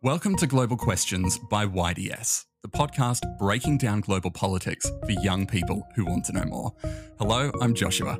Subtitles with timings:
[0.00, 5.88] Welcome to Global Questions by YDS, the podcast breaking down global politics for young people
[5.96, 6.72] who want to know more.
[7.18, 8.16] Hello, I'm Joshua.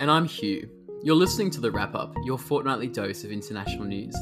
[0.00, 0.68] And I'm Hugh.
[1.04, 4.16] You're listening to The Wrap Up, your fortnightly dose of international news.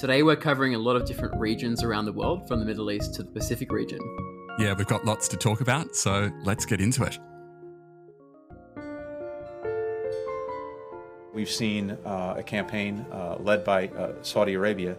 [0.00, 3.14] Today we're covering a lot of different regions around the world, from the Middle East
[3.14, 3.98] to the Pacific region.
[4.60, 7.18] Yeah, we've got lots to talk about, so let's get into it.
[11.34, 14.96] We've seen uh, a campaign uh, led by uh, Saudi Arabia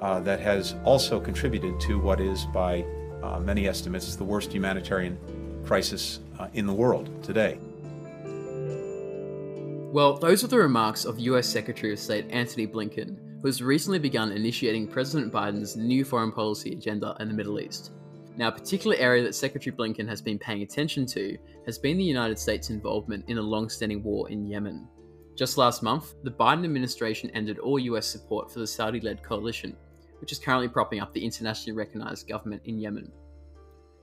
[0.00, 2.84] uh, that has also contributed to what is, by
[3.22, 5.18] uh, many estimates, the worst humanitarian
[5.64, 7.58] crisis uh, in the world today.
[9.92, 13.98] Well, those are the remarks of US Secretary of State Antony Blinken, who has recently
[13.98, 17.92] begun initiating President Biden's new foreign policy agenda in the Middle East.
[18.36, 22.02] Now, a particular area that Secretary Blinken has been paying attention to has been the
[22.02, 24.88] United States' involvement in a long standing war in Yemen.
[25.36, 29.76] Just last month, the Biden administration ended all US support for the Saudi led coalition,
[30.20, 33.10] which is currently propping up the internationally recognized government in Yemen.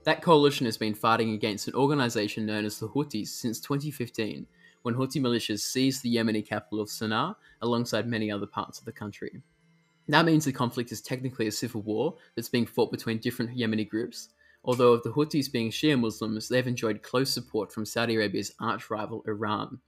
[0.04, 4.46] That coalition has been fighting against an organization known as the Houthis since 2015,
[4.82, 8.92] when Houthi militias seized the Yemeni capital of Sana'a alongside many other parts of the
[8.92, 9.42] country.
[10.08, 13.88] That means the conflict is technically a civil war that's being fought between different Yemeni
[13.88, 14.30] groups,
[14.64, 18.90] although of the Houthis being Shia Muslims, they've enjoyed close support from Saudi Arabia's arch
[18.90, 19.78] rival Iran.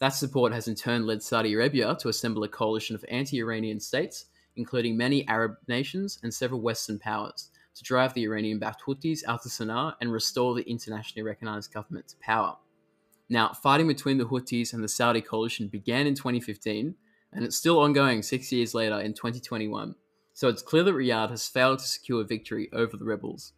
[0.00, 3.78] That support has in turn led Saudi Arabia to assemble a coalition of anti Iranian
[3.78, 9.24] states, including many Arab nations and several Western powers, to drive the Iranian backed Houthis
[9.26, 12.56] out of Sana'a and restore the internationally recognized government to power.
[13.28, 16.94] Now, fighting between the Houthis and the Saudi coalition began in 2015,
[17.32, 19.94] and it's still ongoing six years later in 2021,
[20.34, 23.52] so it's clear that Riyadh has failed to secure victory over the rebels.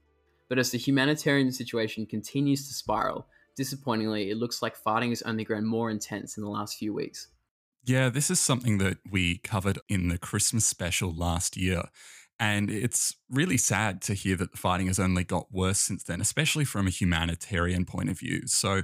[0.48, 5.44] But as the humanitarian situation continues to spiral, disappointingly, it looks like fighting has only
[5.44, 7.28] grown more intense in the last few weeks.
[7.87, 11.83] Yeah, this is something that we covered in the Christmas special last year.
[12.39, 16.20] And it's really sad to hear that the fighting has only got worse since then,
[16.20, 18.42] especially from a humanitarian point of view.
[18.47, 18.83] So,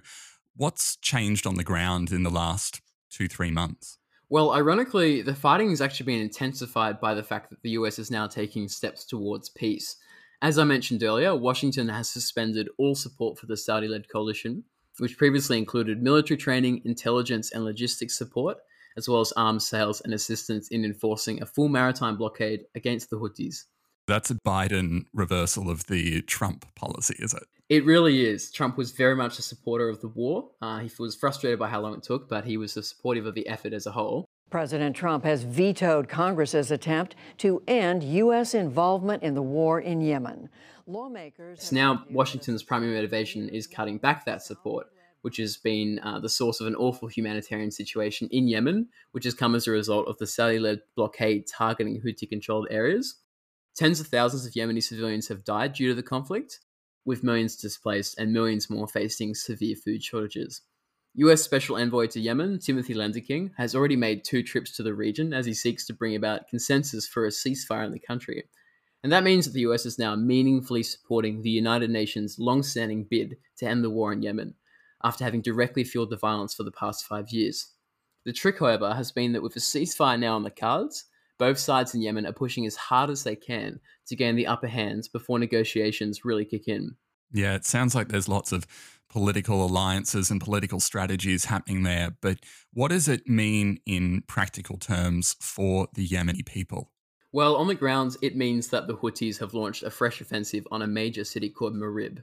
[0.54, 2.80] what's changed on the ground in the last
[3.10, 3.98] two, three months?
[4.30, 8.10] Well, ironically, the fighting has actually been intensified by the fact that the US is
[8.10, 9.96] now taking steps towards peace.
[10.40, 14.64] As I mentioned earlier, Washington has suspended all support for the Saudi led coalition,
[14.98, 18.58] which previously included military training, intelligence, and logistics support,
[18.96, 23.16] as well as arms sales and assistance in enforcing a full maritime blockade against the
[23.16, 23.64] Houthis.
[24.08, 27.44] That's a Biden reversal of the Trump policy, is it?
[27.68, 28.50] It really is.
[28.50, 30.50] Trump was very much a supporter of the war.
[30.60, 33.48] Uh, he was frustrated by how long it took, but he was supportive of the
[33.48, 34.26] effort as a whole.
[34.50, 38.52] President Trump has vetoed Congress's attempt to end U.S.
[38.52, 40.50] involvement in the war in Yemen.
[40.86, 41.62] Lawmakers.
[41.62, 44.88] So now, Washington's primary motivation is cutting back that support,
[45.22, 49.34] which has been uh, the source of an awful humanitarian situation in Yemen, which has
[49.34, 53.16] come as a result of the Saudi led blockade targeting Houthi controlled areas.
[53.74, 56.60] Tens of thousands of Yemeni civilians have died due to the conflict,
[57.04, 60.60] with millions displaced and millions more facing severe food shortages.
[61.14, 65.34] US Special Envoy to Yemen, Timothy Lenderking, has already made two trips to the region
[65.34, 68.44] as he seeks to bring about consensus for a ceasefire in the country.
[69.02, 73.04] And that means that the US is now meaningfully supporting the United Nations' long standing
[73.04, 74.54] bid to end the war in Yemen,
[75.04, 77.72] after having directly fueled the violence for the past five years.
[78.24, 81.04] The trick, however, has been that with a ceasefire now on the cards,
[81.38, 84.68] both sides in Yemen are pushing as hard as they can to gain the upper
[84.68, 86.96] hand before negotiations really kick in.
[87.32, 88.66] Yeah, it sounds like there's lots of
[89.08, 92.16] political alliances and political strategies happening there.
[92.20, 92.38] But
[92.72, 96.92] what does it mean in practical terms for the Yemeni people?
[97.32, 100.82] Well, on the ground, it means that the Houthis have launched a fresh offensive on
[100.82, 102.22] a major city called Marib.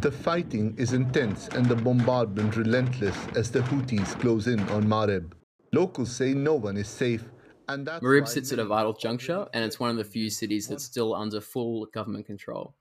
[0.00, 5.32] The fighting is intense and the bombardment relentless as the Houthis close in on Marib.
[5.72, 7.24] Locals say no one is safe.
[7.66, 10.84] And Marib sits at a vital juncture, and it's one of the few cities that's
[10.84, 12.76] still under full government control.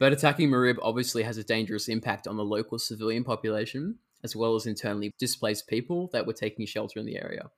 [0.00, 4.56] But attacking Marib obviously has a dangerous impact on the local civilian population, as well
[4.56, 7.50] as internally displaced people that were taking shelter in the area.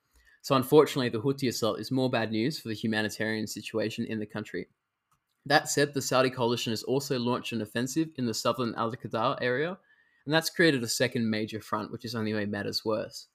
[0.43, 4.27] So, unfortunately, the Houthi assault is more bad news for the humanitarian situation in the
[4.27, 4.69] country.
[5.47, 9.39] That said, the Saudi coalition has also launched an offensive in the southern Al Qadar
[9.41, 9.79] area,
[10.25, 13.29] and that's created a second major front, which has only made matters worse.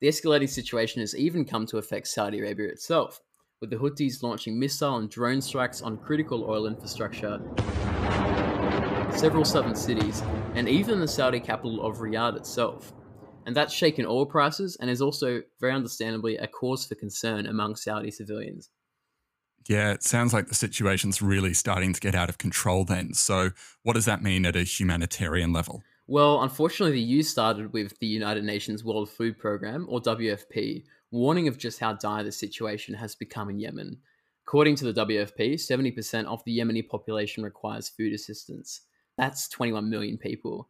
[0.00, 3.20] The escalating situation has even come to affect Saudi Arabia itself,
[3.60, 7.40] with the Houthis launching missile and drone strikes on critical oil infrastructure
[9.16, 10.22] several southern cities,
[10.54, 12.92] and even the Saudi capital of Riyadh itself.
[13.46, 17.76] And that's shaken oil prices and is also, very understandably, a cause for concern among
[17.76, 18.70] Saudi civilians.
[19.68, 23.14] Yeah, it sounds like the situation's really starting to get out of control then.
[23.14, 23.50] So,
[23.82, 25.82] what does that mean at a humanitarian level?
[26.06, 31.48] Well, unfortunately, the EU started with the United Nations World Food Programme, or WFP, warning
[31.48, 33.98] of just how dire the situation has become in Yemen.
[34.46, 38.82] According to the WFP, 70% of the Yemeni population requires food assistance.
[39.18, 40.68] That's 21 million people.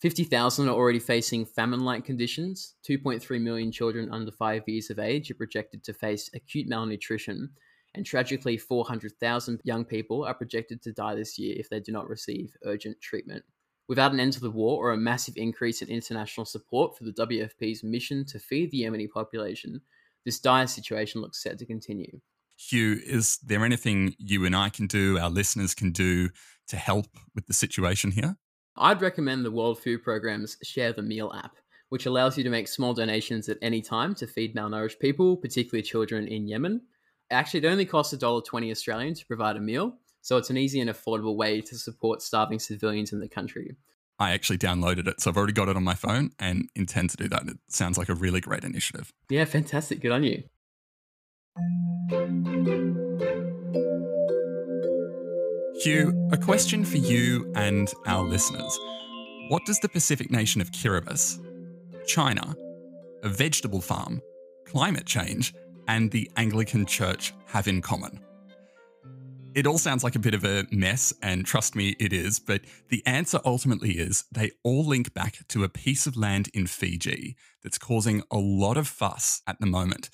[0.00, 2.74] 50,000 are already facing famine like conditions.
[2.86, 7.48] 2.3 million children under 5 years of age are projected to face acute malnutrition.
[7.94, 12.08] And tragically, 400,000 young people are projected to die this year if they do not
[12.08, 13.44] receive urgent treatment.
[13.86, 17.12] Without an end to the war or a massive increase in international support for the
[17.12, 19.80] WFP's mission to feed the Yemeni population,
[20.24, 22.20] this dire situation looks set to continue.
[22.56, 26.30] Hugh, is there anything you and I can do, our listeners can do
[26.68, 28.36] to help with the situation here?
[28.76, 31.56] I'd recommend the World Food Programme's Share the Meal app,
[31.90, 35.82] which allows you to make small donations at any time to feed malnourished people, particularly
[35.82, 36.80] children in Yemen.
[37.30, 40.90] Actually, it only costs $1.20 Australian to provide a meal, so it's an easy and
[40.90, 43.76] affordable way to support starving civilians in the country.
[44.18, 47.16] I actually downloaded it, so I've already got it on my phone and intend to
[47.16, 47.48] do that.
[47.48, 49.12] It sounds like a really great initiative.
[49.28, 50.00] Yeah, fantastic.
[50.00, 50.44] Good on you.
[55.82, 58.78] Hugh, a question for you and our listeners.
[59.48, 61.40] What does the Pacific nation of Kiribati,
[62.06, 62.54] China,
[63.22, 64.22] a vegetable farm,
[64.64, 65.52] climate change,
[65.88, 68.20] and the Anglican Church have in common?
[69.54, 72.62] It all sounds like a bit of a mess, and trust me, it is, but
[72.88, 77.36] the answer ultimately is they all link back to a piece of land in Fiji
[77.62, 80.10] that's causing a lot of fuss at the moment.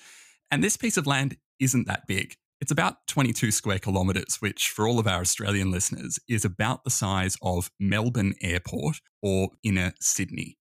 [0.51, 2.35] And this piece of land isn't that big.
[2.59, 6.91] It's about 22 square kilometres, which for all of our Australian listeners is about the
[6.91, 10.59] size of Melbourne Airport or inner Sydney.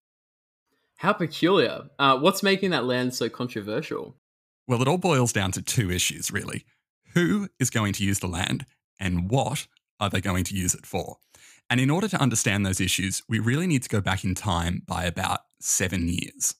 [0.96, 1.84] How peculiar.
[1.98, 4.16] Uh, what's making that land so controversial?
[4.66, 6.64] Well, it all boils down to two issues, really.
[7.14, 8.66] Who is going to use the land
[8.98, 9.66] and what
[9.98, 11.18] are they going to use it for?
[11.68, 14.82] And in order to understand those issues, we really need to go back in time
[14.86, 16.54] by about seven years.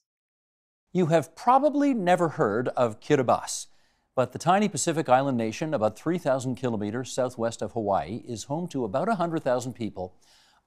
[0.93, 3.67] You have probably never heard of Kiribati,
[4.15, 8.83] but the tiny Pacific island nation, about 3,000 kilometers southwest of Hawaii, is home to
[8.83, 10.15] about 100,000 people,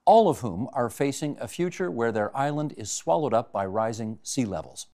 [0.03, 4.19] all of whom are facing a future where their island is swallowed up by rising
[4.23, 4.87] sea levels.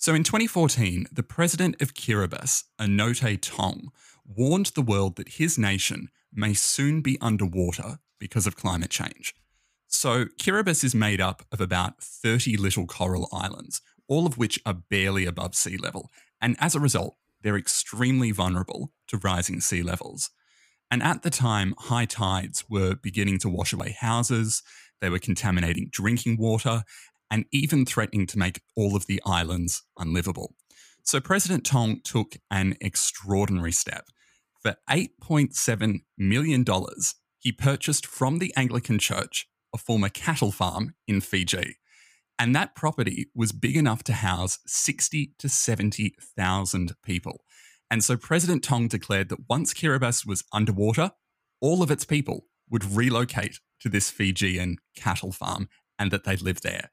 [0.00, 3.92] So in 2014, the president of Kiribati, Anote Tong,
[4.24, 9.34] warned the world that his nation may soon be underwater because of climate change.
[9.88, 14.72] So Kiribati is made up of about 30 little coral islands, all of which are
[14.72, 16.08] barely above sea level.
[16.40, 20.30] And as a result, they're extremely vulnerable to rising sea levels.
[20.90, 24.62] And at the time, high tides were beginning to wash away houses,
[25.00, 26.84] they were contaminating drinking water,
[27.30, 30.54] and even threatening to make all of the islands unlivable.
[31.02, 34.06] So President Tong took an extraordinary step.
[34.62, 36.64] For $8.7 million,
[37.38, 41.76] he purchased from the Anglican Church a former cattle farm in Fiji.
[42.38, 47.44] And that property was big enough to house 60 to 70,000 people.
[47.90, 51.12] And so President Tong declared that once Kiribati was underwater,
[51.60, 55.68] all of its people would relocate to this Fijian cattle farm
[55.98, 56.90] and that they'd live there.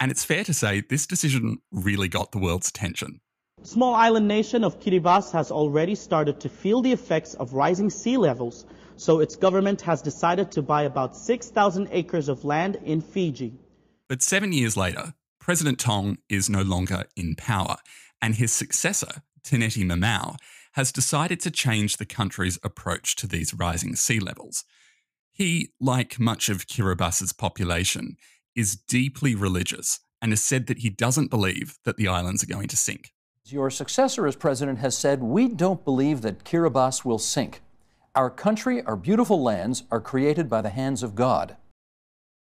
[0.00, 3.20] And it's fair to say this decision really got the world's attention.
[3.62, 8.16] Small island nation of Kiribati has already started to feel the effects of rising sea
[8.16, 13.54] levels, so its government has decided to buy about 6,000 acres of land in Fiji.
[14.08, 17.76] But seven years later, President Tong is no longer in power,
[18.20, 20.36] and his successor, Taneti Maamau,
[20.72, 24.64] has decided to change the country's approach to these rising sea levels.
[25.32, 28.16] He, like much of Kiribati's population,
[28.54, 32.68] is deeply religious and has said that he doesn't believe that the islands are going
[32.68, 33.12] to sink.
[33.46, 37.60] Your successor as president has said, We don't believe that Kiribati will sink.
[38.14, 41.56] Our country, our beautiful lands, are created by the hands of God.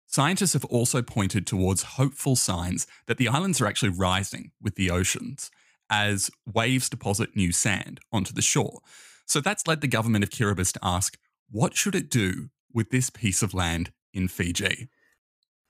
[0.07, 4.89] Scientists have also pointed towards hopeful signs that the islands are actually rising with the
[4.89, 5.51] oceans
[5.89, 8.79] as waves deposit new sand onto the shore.
[9.25, 11.17] So that's led the government of Kiribati to ask,
[11.51, 14.89] what should it do with this piece of land in Fiji?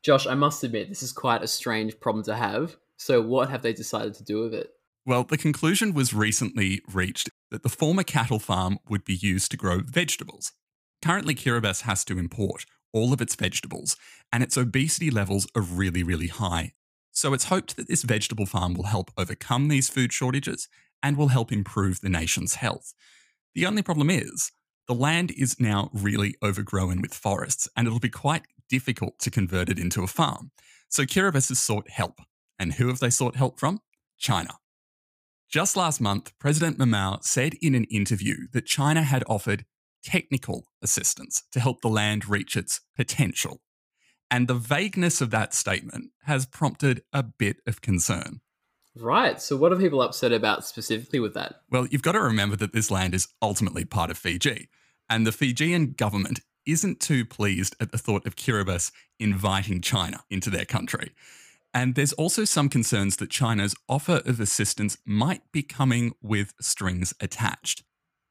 [0.04, 2.78] Josh, I must admit, this is quite a strange problem to have.
[2.98, 4.72] So, what have they decided to do with it?
[5.06, 9.58] Well, the conclusion was recently reached that the former cattle farm would be used to
[9.58, 10.54] grow vegetables.
[11.02, 13.96] Currently, Kiribati has to import all of its vegetables,
[14.32, 16.74] and its obesity levels are really, really high.
[17.12, 20.70] So, it's hoped that this vegetable farm will help overcome these food shortages
[21.04, 22.94] and will help improve the nation's health.
[23.56, 24.52] The only problem is,
[24.88, 29.70] the land is now really overgrown with forests, and it'll be quite difficult to convert
[29.70, 30.52] it into a farm.
[30.90, 32.20] So Kiribati has sought help.
[32.58, 33.80] And who have they sought help from?
[34.18, 34.56] China.
[35.50, 39.66] Just last month, President Maamau said in an interview that China had offered
[40.04, 43.62] technical assistance to help the land reach its potential.
[44.30, 48.42] And the vagueness of that statement has prompted a bit of concern.
[48.96, 49.42] Right.
[49.42, 51.62] So, what are people upset about specifically with that?
[51.70, 54.68] Well, you've got to remember that this land is ultimately part of Fiji,
[55.10, 60.50] and the Fijian government isn't too pleased at the thought of Kiribati inviting China into
[60.50, 61.12] their country.
[61.74, 67.14] And there's also some concerns that China's offer of assistance might be coming with strings
[67.20, 67.84] attached.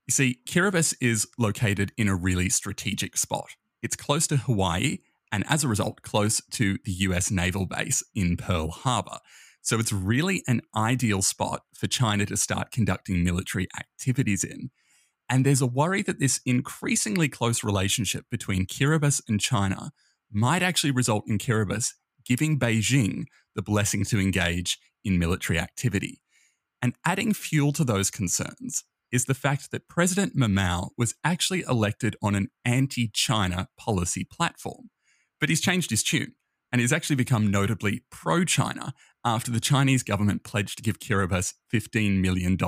[0.07, 3.51] You see, Kiribati is located in a really strategic spot.
[3.83, 4.99] It's close to Hawaii,
[5.31, 9.19] and as a result, close to the US naval base in Pearl Harbor.
[9.63, 14.71] So it's really an ideal spot for China to start conducting military activities in.
[15.29, 19.93] And there's a worry that this increasingly close relationship between Kiribati and China
[20.33, 21.93] might actually result in Kiribati
[22.25, 26.21] giving Beijing the blessing to engage in military activity.
[26.83, 32.15] And adding fuel to those concerns is the fact that President Maamau was actually elected
[32.23, 34.91] on an anti China policy platform.
[35.41, 36.35] But he's changed his tune
[36.71, 38.93] and he's actually become notably pro China
[39.25, 42.59] after the Chinese government pledged to give Kiribati $15 million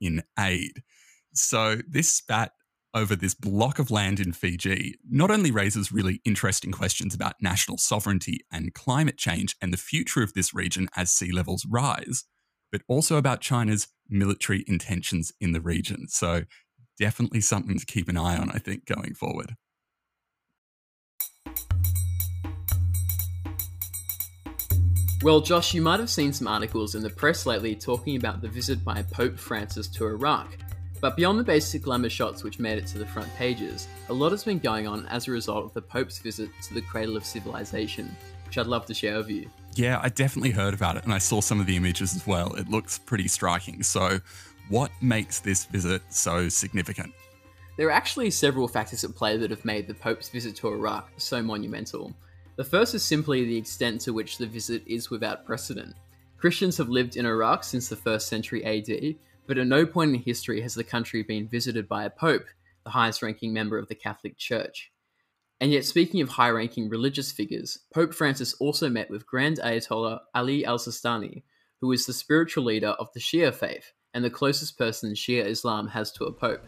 [0.00, 0.82] in aid.
[1.40, 2.52] So this spat
[2.94, 7.78] over this block of land in Fiji not only raises really interesting questions about national
[7.78, 12.24] sovereignty and climate change and the future of this region as sea levels rise,
[12.72, 16.08] but also about China's military intentions in the region.
[16.08, 16.44] So,
[16.98, 19.54] definitely something to keep an eye on, I think, going forward.
[25.22, 28.48] Well, Josh, you might have seen some articles in the press lately talking about the
[28.48, 30.56] visit by Pope Francis to Iraq.
[31.00, 34.32] But beyond the basic glamour shots which made it to the front pages, a lot
[34.32, 37.24] has been going on as a result of the Pope's visit to the cradle of
[37.24, 38.14] civilization,
[38.46, 39.48] which I'd love to share with you.
[39.74, 42.54] Yeah, I definitely heard about it and I saw some of the images as well.
[42.56, 43.82] It looks pretty striking.
[43.84, 44.20] So,
[44.68, 47.12] what makes this visit so significant?
[47.76, 51.10] There are actually several factors at play that have made the Pope's visit to Iraq
[51.16, 52.12] so monumental.
[52.56, 55.94] The first is simply the extent to which the visit is without precedent.
[56.38, 59.14] Christians have lived in Iraq since the 1st century AD,
[59.48, 62.44] but at no point in history has the country been visited by a pope,
[62.84, 64.92] the highest ranking member of the Catholic Church.
[65.58, 70.20] And yet, speaking of high ranking religious figures, Pope Francis also met with Grand Ayatollah
[70.34, 71.42] Ali al Sistani,
[71.80, 75.88] who is the spiritual leader of the Shia faith and the closest person Shia Islam
[75.88, 76.64] has to a pope.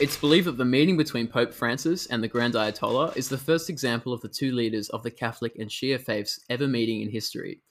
[0.00, 3.70] It's believed that the meeting between Pope Francis and the Grand Ayatollah is the first
[3.70, 7.62] example of the two leaders of the Catholic and Shia faiths ever meeting in history,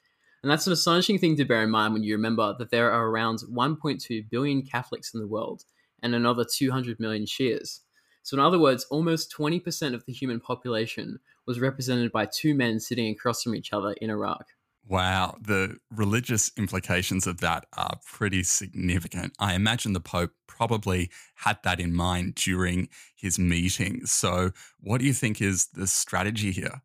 [0.42, 3.08] and that's an astonishing thing to bear in mind when you remember that there are
[3.08, 5.64] around 1.2 billion Catholics in the world
[6.02, 7.80] and another 200 million Shias.
[8.24, 12.80] So, in other words, almost 20% of the human population was represented by two men
[12.80, 14.46] sitting across from each other in Iraq.
[14.88, 19.34] Wow, the religious implications of that are pretty significant.
[19.40, 24.06] I imagine the Pope probably had that in mind during his meeting.
[24.06, 26.82] So, what do you think is the strategy here?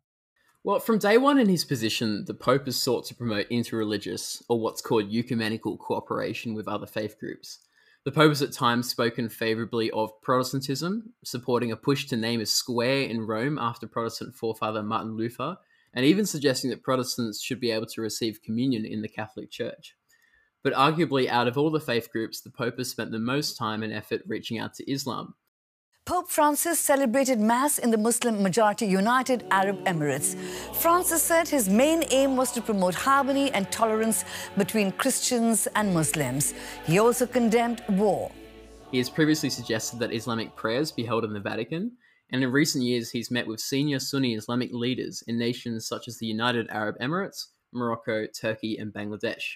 [0.65, 4.59] Well, from day one in his position, the Pope has sought to promote interreligious, or
[4.59, 7.59] what's called ecumenical cooperation with other faith groups.
[8.03, 12.47] The Pope has at times spoken favourably of Protestantism, supporting a push to name a
[12.47, 15.57] square in Rome after Protestant forefather Martin Luther,
[15.93, 19.95] and even suggesting that Protestants should be able to receive communion in the Catholic Church.
[20.63, 23.83] But arguably, out of all the faith groups, the Pope has spent the most time
[23.83, 25.35] and effort reaching out to Islam,
[26.05, 30.35] Pope Francis celebrated Mass in the Muslim majority United Arab Emirates.
[30.75, 34.23] Francis said his main aim was to promote harmony and tolerance
[34.55, 36.53] between Christians and Muslims.
[36.85, 38.31] He also condemned war.
[38.91, 41.93] He has previously suggested that Islamic prayers be held in the Vatican,
[42.31, 46.19] and in recent years he's met with senior Sunni Islamic leaders in nations such as
[46.19, 49.55] the United Arab Emirates, Morocco, Turkey, and Bangladesh.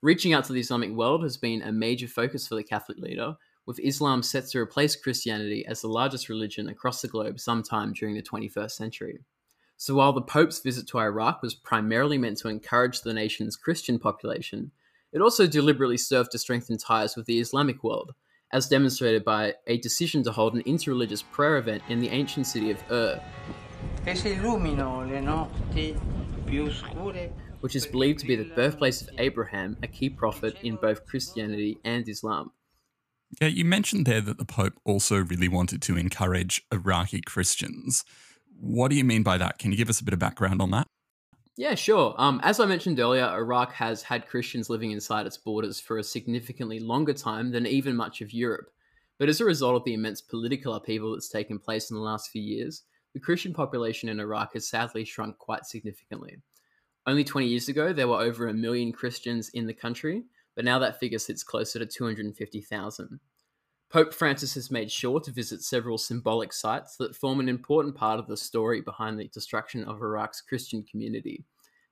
[0.00, 3.36] Reaching out to the Islamic world has been a major focus for the Catholic leader,
[3.66, 8.14] with Islam set to replace Christianity as the largest religion across the globe sometime during
[8.14, 9.18] the 21st century.
[9.76, 13.98] So while the Pope's visit to Iraq was primarily meant to encourage the nation's Christian
[13.98, 14.70] population,
[15.12, 18.14] it also deliberately served to strengthen ties with the Islamic world,
[18.52, 22.70] as demonstrated by a decision to hold an interreligious prayer event in the ancient city
[22.70, 23.20] of Ur,
[27.60, 31.78] which is believed to be the birthplace of Abraham, a key prophet in both Christianity
[31.84, 32.52] and Islam.
[33.40, 38.04] Yeah, you mentioned there that the Pope also really wanted to encourage Iraqi Christians.
[38.58, 39.58] What do you mean by that?
[39.58, 40.86] Can you give us a bit of background on that?
[41.58, 42.14] Yeah, sure.
[42.18, 46.04] Um, as I mentioned earlier, Iraq has had Christians living inside its borders for a
[46.04, 48.68] significantly longer time than even much of Europe.
[49.18, 52.30] But as a result of the immense political upheaval that's taken place in the last
[52.30, 52.82] few years,
[53.14, 56.36] the Christian population in Iraq has sadly shrunk quite significantly.
[57.06, 60.24] Only 20 years ago, there were over a million Christians in the country,
[60.56, 63.20] but now that figure sits closer to 250,000.
[63.88, 68.18] Pope Francis has made sure to visit several symbolic sites that form an important part
[68.18, 71.44] of the story behind the destruction of Iraq's Christian community.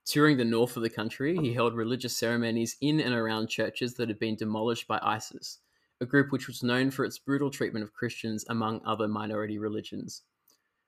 [0.04, 4.09] Touring the north of the country, he held religious ceremonies in and around churches that
[4.09, 5.61] had been demolished by ISIS,
[6.00, 10.23] a group which was known for its brutal treatment of Christians among other minority religions.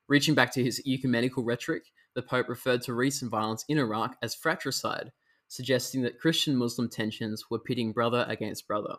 [0.09, 4.35] Reaching back to his ecumenical rhetoric, the Pope referred to recent violence in Iraq as
[4.35, 5.13] fratricide,
[5.49, 8.97] suggesting that Christian Muslim tensions were pitting brother against brother.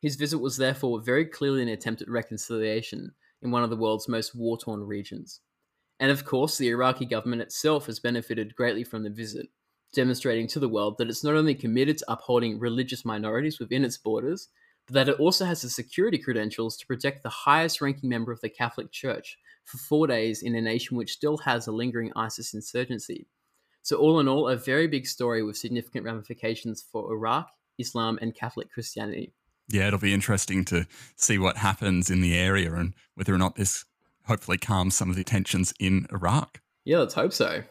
[0.00, 4.08] His visit was therefore very clearly an attempt at reconciliation in one of the world's
[4.08, 5.40] most war torn regions.
[5.98, 9.48] And of course, the Iraqi government itself has benefited greatly from the visit,
[9.94, 13.96] demonstrating to the world that it's not only committed to upholding religious minorities within its
[13.96, 14.48] borders,
[14.86, 18.40] but that it also has the security credentials to protect the highest ranking member of
[18.40, 22.54] the Catholic Church for four days in a nation which still has a lingering ISIS
[22.54, 23.26] insurgency.
[23.86, 28.34] So, all in all, a very big story with significant ramifications for Iraq, Islam, and
[28.34, 29.32] Catholic Christianity.
[29.68, 33.54] Yeah, it'll be interesting to see what happens in the area and whether or not
[33.54, 33.84] this
[34.24, 36.60] hopefully calms some of the tensions in Iraq.
[36.84, 37.62] Yeah, let's hope so.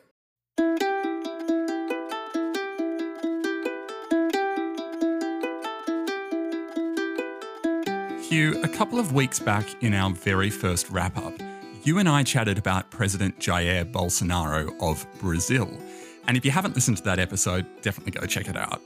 [8.22, 11.34] Hugh, a couple of weeks back in our very first wrap up,
[11.84, 15.70] you and I chatted about President Jair Bolsonaro of Brazil.
[16.28, 18.82] And if you haven't listened to that episode, definitely go check it out.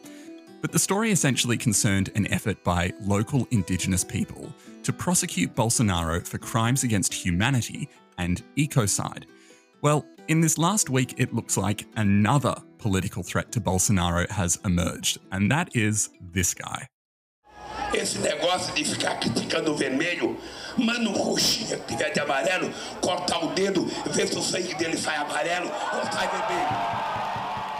[0.62, 4.54] But the story essentially concerned an effort by local indigenous people
[4.84, 9.24] to prosecute Bolsonaro for crimes against humanity and ecocide.
[9.82, 15.20] Well, in this last week, it looks like another political threat to Bolsonaro has emerged,
[15.32, 16.88] and that is this guy.
[17.94, 20.38] Esse negócio de ficar criticando o vermelho,
[20.78, 25.68] roxinho que tiver de amarelo, cortar o dedo, ver se o sangue dele sai amarelo
[25.68, 27.09] ou sai vermelho.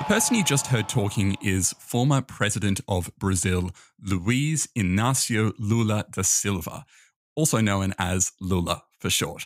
[0.10, 3.70] Person you just heard talking is former president of Brazil,
[4.02, 6.84] Luiz Inácio Lula da Silva,
[7.36, 9.46] also known as Lula for short.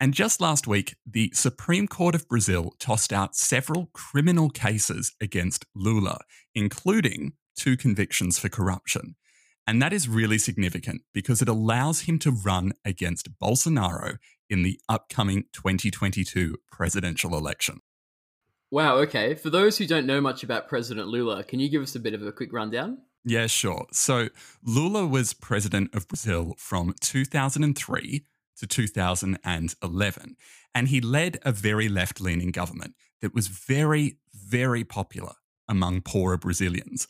[0.00, 5.66] And just last week, the Supreme Court of Brazil tossed out several criminal cases against
[5.74, 6.20] Lula,
[6.54, 9.16] including two convictions for corruption.
[9.66, 14.16] And that is really significant because it allows him to run against Bolsonaro
[14.48, 17.82] in the upcoming 2022 presidential election.
[18.70, 19.34] Wow, okay.
[19.34, 22.14] For those who don't know much about President Lula, can you give us a bit
[22.14, 22.98] of a quick rundown?
[23.24, 23.86] Yeah, sure.
[23.92, 24.28] So
[24.64, 28.24] Lula was president of Brazil from 2003
[28.58, 30.36] to 2011,
[30.74, 35.32] and he led a very left leaning government that was very, very popular
[35.68, 37.08] among poorer Brazilians.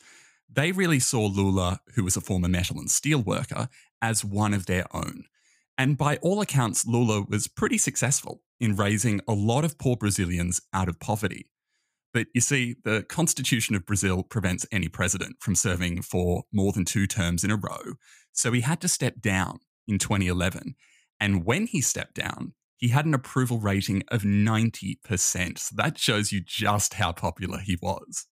[0.49, 3.69] They really saw Lula, who was a former metal and steel worker,
[4.01, 5.25] as one of their own.
[5.77, 10.61] And by all accounts, Lula was pretty successful in raising a lot of poor Brazilians
[10.71, 11.49] out of poverty.
[12.13, 16.85] But you see, the Constitution of Brazil prevents any president from serving for more than
[16.85, 17.95] two terms in a row.
[18.33, 20.75] So he had to step down in 2011.
[21.19, 25.57] And when he stepped down, he had an approval rating of 90%.
[25.57, 28.27] So that shows you just how popular he was.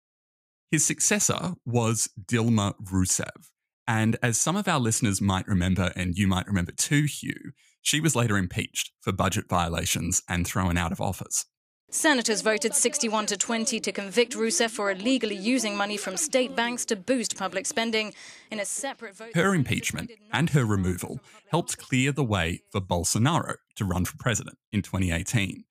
[0.71, 3.49] His successor was Dilma Rousseff.
[3.87, 7.99] And as some of our listeners might remember, and you might remember too, Hugh, she
[7.99, 11.45] was later impeached for budget violations and thrown out of office.
[11.91, 16.85] Senators voted 61 to 20 to convict Rousseff for illegally using money from state banks
[16.85, 18.13] to boost public spending.
[18.51, 23.55] In a separate vote, her impeachment and her removal helped clear the way for Bolsonaro
[23.75, 25.63] to run for president in 2018.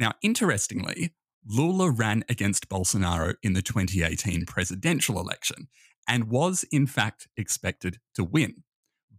[0.00, 1.14] Now, interestingly,
[1.46, 5.68] Lula ran against Bolsonaro in the 2018 presidential election
[6.08, 8.64] and was, in fact, expected to win.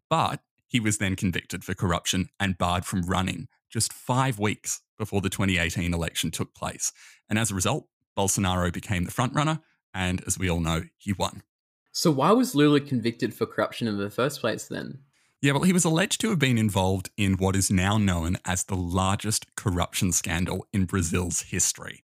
[0.09, 5.21] But he was then convicted for corruption and barred from running just five weeks before
[5.21, 6.91] the 2018 election took place.
[7.29, 9.61] And as a result, Bolsonaro became the frontrunner,
[9.93, 11.43] and as we all know, he won.
[11.91, 14.99] So, why was Lula convicted for corruption in the first place then?
[15.41, 18.63] Yeah, well, he was alleged to have been involved in what is now known as
[18.63, 22.03] the largest corruption scandal in Brazil's history.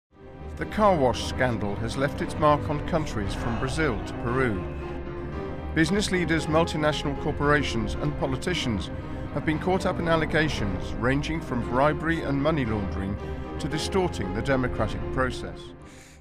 [0.58, 4.63] The car wash scandal has left its mark on countries from Brazil to Peru.
[5.76, 8.90] Business leaders, multinational corporations, and politicians
[9.34, 13.18] have been caught up in allegations ranging from bribery and money laundering
[13.60, 15.60] to distorting the democratic process.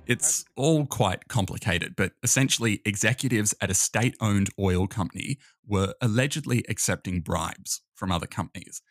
[0.09, 6.65] It's all quite complicated, but essentially, executives at a state owned oil company were allegedly
[6.69, 8.83] accepting bribes from other companies.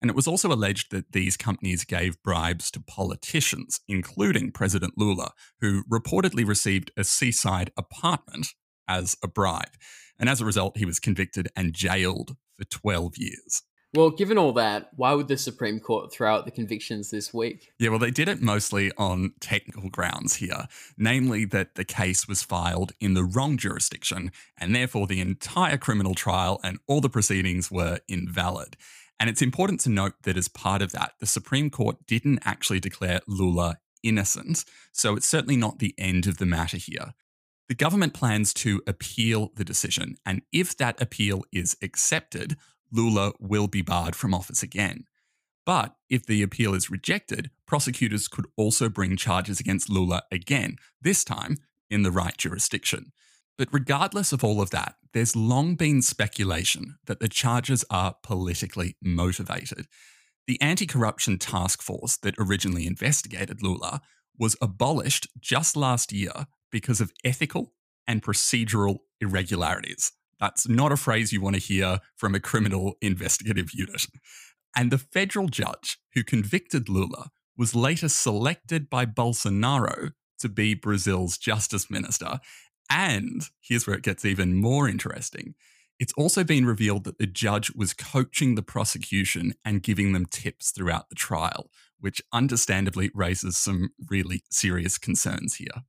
[0.00, 5.32] And it was also alleged that these companies gave bribes to politicians, including President Lula,
[5.60, 8.54] who reportedly received a seaside apartment
[8.92, 9.76] as a bribe.
[10.18, 13.62] And as a result, he was convicted and jailed for 12 years.
[13.94, 17.72] Well, given all that, why would the Supreme Court throw out the convictions this week?
[17.78, 22.42] Yeah, well, they did it mostly on technical grounds here, namely that the case was
[22.42, 27.70] filed in the wrong jurisdiction, and therefore the entire criminal trial and all the proceedings
[27.70, 28.78] were invalid.
[29.20, 32.80] And it's important to note that as part of that, the Supreme Court didn't actually
[32.80, 37.12] declare Lula innocent, so it's certainly not the end of the matter here.
[37.72, 42.58] The government plans to appeal the decision, and if that appeal is accepted,
[42.90, 45.06] Lula will be barred from office again.
[45.64, 51.24] But if the appeal is rejected, prosecutors could also bring charges against Lula again, this
[51.24, 51.56] time
[51.88, 53.10] in the right jurisdiction.
[53.56, 58.96] But regardless of all of that, there's long been speculation that the charges are politically
[59.02, 59.86] motivated.
[60.46, 64.02] The anti corruption task force that originally investigated Lula
[64.38, 67.72] was abolished just last year because of ethical
[68.08, 70.12] and procedural irregularities.
[70.40, 74.06] That's not a phrase you want to hear from a criminal investigative unit.
[74.74, 81.38] And the federal judge who convicted Lula was later selected by Bolsonaro to be Brazil's
[81.38, 82.40] justice minister.
[82.90, 85.54] And here's where it gets even more interesting.
[86.00, 90.72] It's also been revealed that the judge was coaching the prosecution and giving them tips
[90.72, 95.84] throughout the trial, which understandably raises some really serious concerns here.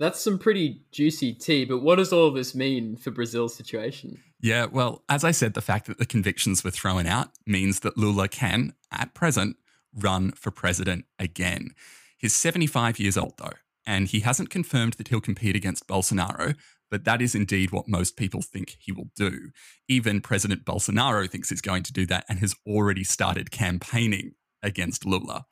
[0.00, 4.18] That's some pretty juicy tea, but what does all of this mean for Brazil's situation?
[4.40, 7.98] Yeah, well, as I said, the fact that the convictions were thrown out means that
[7.98, 9.56] Lula can, at present,
[9.94, 11.72] run for president again.
[12.16, 13.52] He's 75 years old, though,
[13.86, 16.56] and he hasn't confirmed that he'll compete against Bolsonaro,
[16.90, 19.50] but that is indeed what most people think he will do.
[19.86, 24.32] Even President Bolsonaro thinks he's going to do that and has already started campaigning
[24.62, 25.44] against Lula.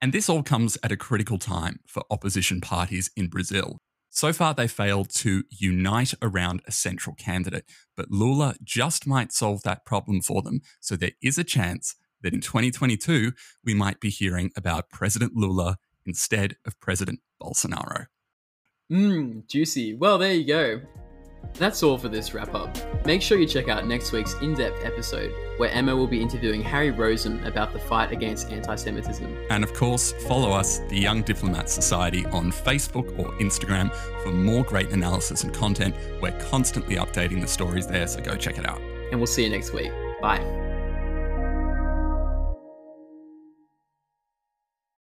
[0.00, 3.78] And this all comes at a critical time for opposition parties in Brazil.
[4.10, 7.64] So far, they failed to unite around a central candidate,
[7.96, 10.60] but Lula just might solve that problem for them.
[10.80, 13.32] So there is a chance that in 2022,
[13.64, 18.06] we might be hearing about President Lula instead of President Bolsonaro.
[18.90, 19.94] Mmm, juicy.
[19.94, 20.80] Well, there you go.
[21.54, 22.76] That's all for this wrap up.
[23.04, 26.62] Make sure you check out next week's in depth episode, where Emma will be interviewing
[26.62, 29.46] Harry Rosen about the fight against anti Semitism.
[29.50, 34.62] And of course, follow us, the Young Diplomat Society, on Facebook or Instagram for more
[34.64, 35.96] great analysis and content.
[36.22, 38.80] We're constantly updating the stories there, so go check it out.
[39.10, 39.90] And we'll see you next week.
[40.20, 40.67] Bye.